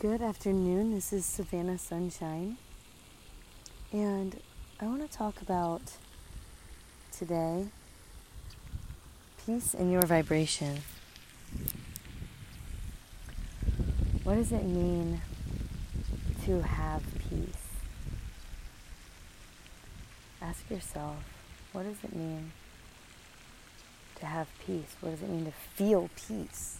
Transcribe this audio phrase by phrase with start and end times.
[0.00, 0.94] Good afternoon.
[0.94, 2.56] This is Savannah Sunshine.
[3.90, 4.40] And
[4.78, 5.82] I want to talk about
[7.10, 7.66] today
[9.44, 10.82] peace in your vibration.
[14.22, 15.20] What does it mean
[16.44, 17.66] to have peace?
[20.40, 21.16] Ask yourself,
[21.72, 22.52] what does it mean
[24.20, 24.94] to have peace?
[25.00, 26.78] What does it mean to feel peace?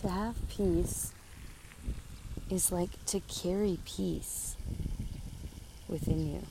[0.00, 1.12] To have peace
[2.48, 4.56] is like to carry peace
[5.88, 6.42] within you.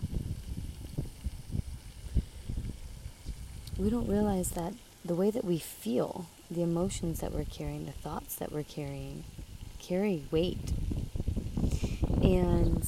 [3.80, 7.91] We don't realize that the way that we feel, the emotions that we're carrying, the
[7.91, 9.23] thoughts that we're carrying,
[9.80, 10.72] carry weight.
[12.22, 12.88] And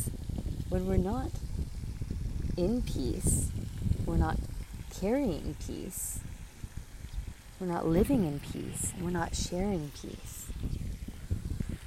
[0.70, 1.32] when we're not
[2.56, 3.50] in peace,
[4.06, 4.38] we're not
[5.00, 6.20] carrying peace,
[7.62, 10.48] we're not living in peace, we're not sharing peace.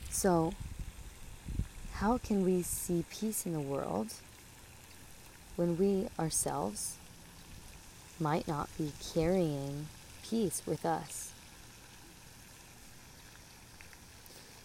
[0.09, 0.53] So,
[1.95, 4.15] how can we see peace in the world
[5.57, 6.97] when we ourselves
[8.21, 9.89] might not be carrying
[10.23, 11.33] peace with us?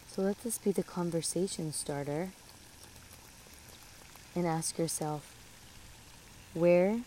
[0.09, 2.29] So let this be the conversation starter
[4.35, 5.33] and ask yourself
[6.53, 6.99] where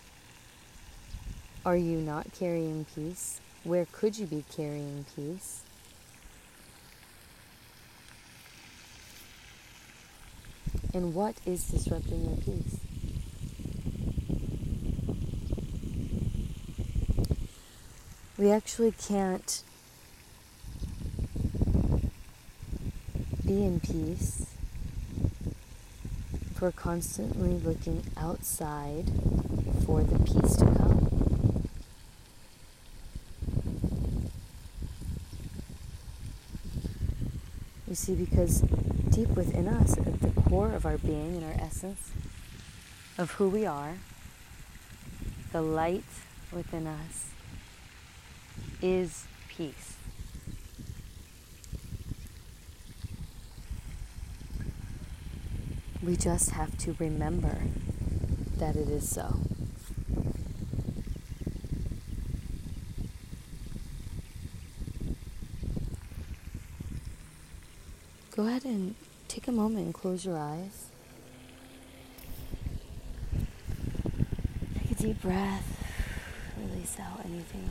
[1.64, 3.41] are you not carrying peace?
[3.64, 5.62] Where could you be carrying peace?
[10.92, 12.80] And what is disrupting your peace?
[18.36, 19.62] We actually can't
[23.46, 24.46] be in peace
[26.50, 29.10] if we're constantly looking outside
[29.86, 31.02] for the peace to come.
[37.86, 38.62] You see, because
[39.11, 42.11] deep within us, at the core of our being and our essence
[43.17, 43.95] of who we are,
[45.52, 46.02] the light
[46.51, 47.30] within us
[48.80, 49.95] is peace.
[56.02, 57.58] We just have to remember
[58.57, 59.39] that it is so.
[68.35, 68.95] Go ahead and
[69.29, 70.87] take a moment and close your eyes.
[74.75, 75.85] Take a deep breath.
[76.59, 77.69] Release out anything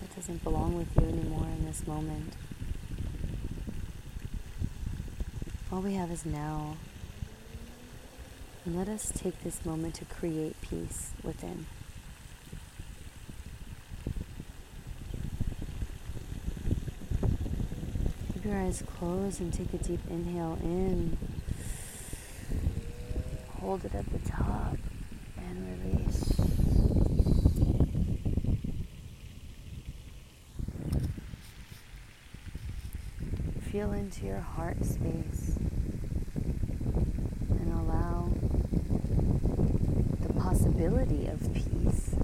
[0.00, 2.34] that doesn't belong with you anymore in this moment.
[5.72, 6.76] All we have is now.
[8.64, 11.66] And let us take this moment to create peace within.
[18.44, 21.16] Keep your eyes closed and take a deep inhale in.
[23.58, 24.76] Hold it at the top
[25.38, 26.24] and release.
[33.72, 35.56] Feel into your heart space
[37.48, 38.28] and allow
[40.20, 42.14] the possibility of peace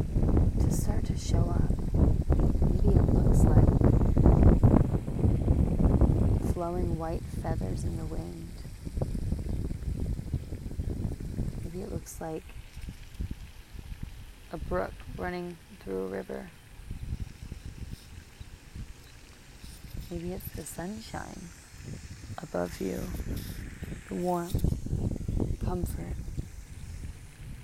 [0.58, 1.72] to start to show up.
[2.68, 3.64] Maybe it looks like
[6.60, 8.50] flowing white feathers in the wind.
[11.64, 12.42] Maybe it looks like
[14.52, 16.50] a brook running through a river.
[20.10, 21.48] Maybe it's the sunshine
[22.36, 23.00] above you,
[24.10, 24.62] the warmth,
[25.64, 26.16] comfort,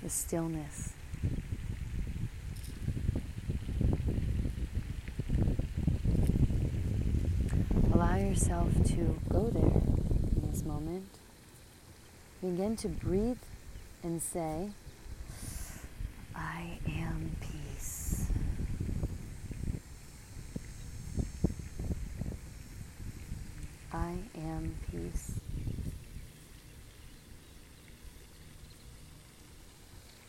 [0.02, 0.94] the stillness.
[7.92, 11.06] Allow yourself to go there in this moment.
[12.42, 13.38] Begin to breathe
[14.02, 14.68] and say,
[16.34, 18.26] I am peace.
[23.90, 25.40] I am peace.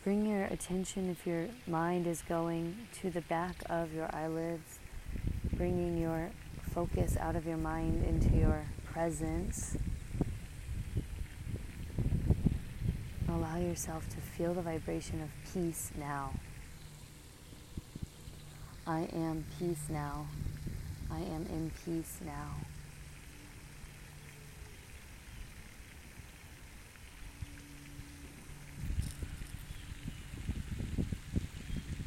[0.06, 4.80] Bring your attention, if your mind is going, to the back of your eyelids,
[5.58, 6.32] bringing your
[6.78, 9.76] focus out of your mind into your presence.
[13.28, 16.34] Allow yourself to feel the vibration of peace now.
[18.86, 20.28] I am peace now.
[21.10, 22.58] I am in peace now.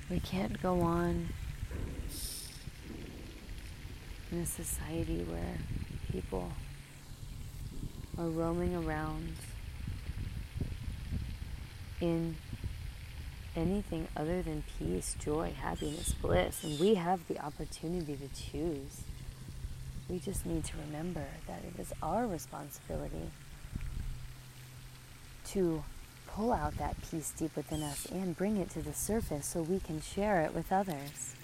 [0.09, 1.31] We can't go on
[4.31, 5.59] in a society where
[6.13, 6.53] people
[8.19, 9.35] are roaming around
[12.01, 12.37] in
[13.57, 19.03] anything other than peace, joy, happiness, bliss, and we have the opportunity to choose.
[20.09, 23.31] We just need to remember that it is our responsibility
[25.49, 25.83] to
[26.27, 29.81] pull out that peace deep within us and bring it to the surface so we
[29.81, 31.35] can share it with others.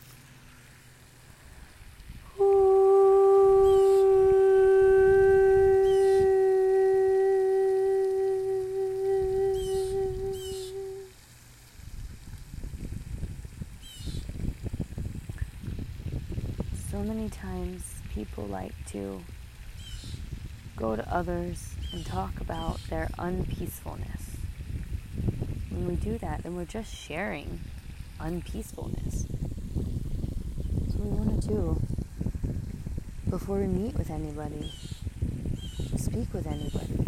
[16.97, 17.83] So many times
[18.15, 19.21] people like to
[20.77, 24.39] go to others and talk about their unpeacefulness.
[25.69, 27.61] When we do that, then we're just sharing
[28.19, 29.27] unpeacefulness.
[30.95, 31.83] What we want to do
[33.29, 34.73] before we meet with anybody,
[35.99, 37.05] speak with anybody.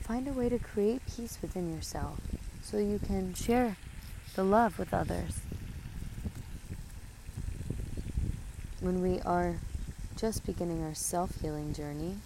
[0.00, 2.18] Find a way to create peace within yourself
[2.64, 3.76] so you can share
[4.34, 5.43] the love with others.
[8.84, 9.54] When we are
[10.14, 12.16] just beginning our self healing journey,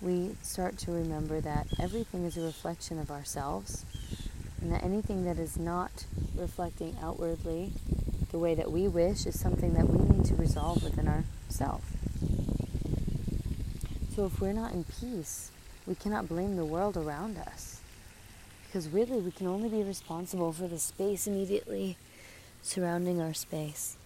[0.00, 3.84] we start to remember that everything is a reflection of ourselves,
[4.60, 7.70] and that anything that is not reflecting outwardly
[8.32, 11.86] the way that we wish is something that we need to resolve within ourselves.
[14.16, 15.52] So if we're not in peace,
[15.86, 17.78] we cannot blame the world around us.
[18.66, 21.96] Because really, we can only be responsible for the space immediately
[22.62, 23.96] surrounding our space.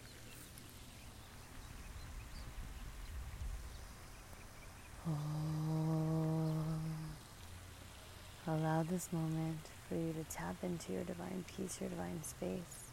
[8.46, 9.58] Allow this moment
[9.88, 12.90] for you to tap into your divine peace, your divine space.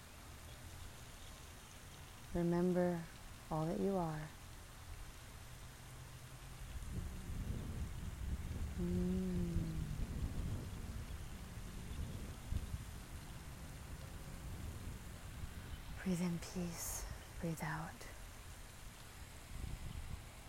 [2.35, 2.99] Remember
[3.51, 4.21] all that you are.
[8.79, 9.55] Mm.
[16.03, 17.03] Breathe in peace,
[17.41, 18.05] breathe out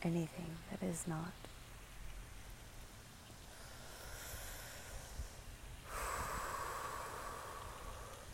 [0.03, 1.33] anything that is not.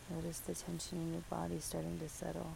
[0.09, 2.51] Notice the tension in your body starting to settle.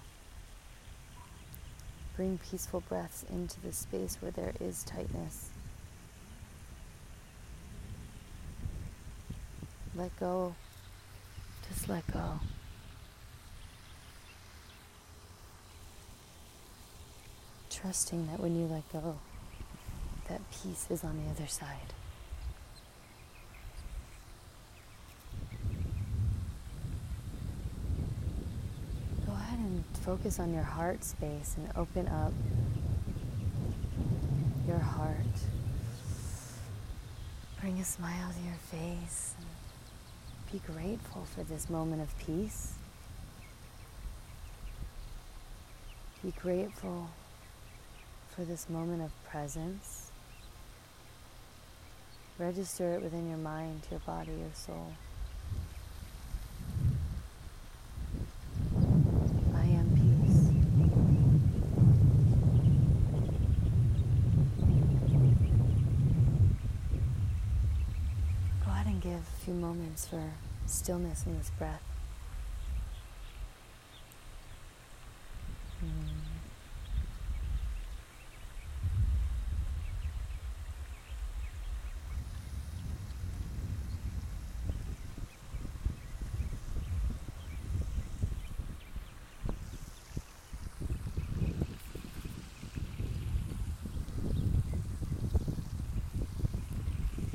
[2.15, 5.50] Bring peaceful breaths into the space where there is tightness.
[9.95, 10.56] Let go.
[11.68, 12.39] Just let go.
[17.69, 19.18] Trusting that when you let go,
[20.30, 21.94] that peace is on the other side.
[30.01, 32.33] Focus on your heart space and open up
[34.68, 35.15] your heart.
[37.59, 39.36] Bring a smile to your face
[40.51, 42.74] be grateful for this moment of peace.
[46.21, 47.09] Be grateful
[48.36, 50.12] for this moment of presence.
[52.38, 54.92] Register it within your mind, your body, your soul.
[69.44, 70.21] Few moments for
[70.68, 71.81] stillness in this breath.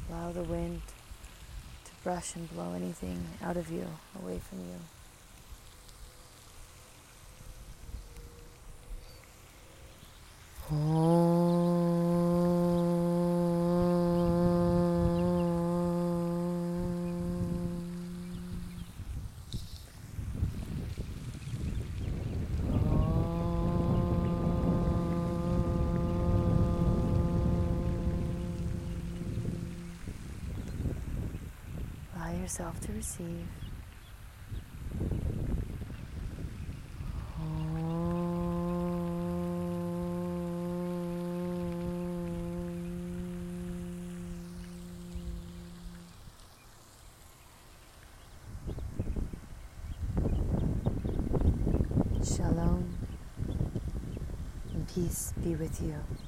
[0.08, 0.82] Allow the wind
[2.06, 3.84] brush and blow anything out of you,
[4.22, 4.95] away from you.
[32.46, 33.48] Yourself to receive.
[52.22, 52.96] Shalom.
[54.72, 56.25] And peace be with you.